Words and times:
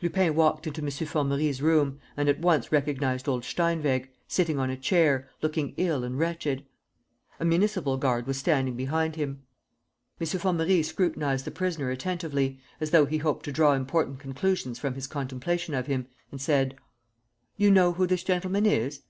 Lupin 0.00 0.34
walked 0.34 0.66
into 0.66 0.80
M. 0.80 0.88
Formerie's 0.88 1.60
room 1.60 2.00
and 2.16 2.26
at 2.30 2.38
once 2.40 2.72
recognized 2.72 3.28
old 3.28 3.42
Steinweg, 3.44 4.08
sitting 4.26 4.58
on 4.58 4.70
a 4.70 4.78
chair, 4.78 5.28
looking 5.42 5.74
ill 5.76 6.02
and 6.04 6.18
wretched. 6.18 6.64
A 7.38 7.44
municipal 7.44 7.98
guard 7.98 8.26
was 8.26 8.38
standing 8.38 8.76
behind 8.76 9.16
him. 9.16 9.42
M. 10.18 10.26
Formerie 10.26 10.82
scrutinized 10.82 11.44
the 11.44 11.50
prisoner 11.50 11.90
attentively, 11.90 12.58
as 12.80 12.92
though 12.92 13.04
he 13.04 13.18
hoped 13.18 13.44
to 13.44 13.52
draw 13.52 13.74
important 13.74 14.20
conclusions 14.20 14.78
from 14.78 14.94
his 14.94 15.06
contemplation 15.06 15.74
of 15.74 15.86
him, 15.86 16.06
and 16.30 16.40
said: 16.40 16.76
"You 17.58 17.70
know 17.70 17.92
who 17.92 18.06
this 18.06 18.22
gentleman 18.24 18.64
is?" 18.64 19.02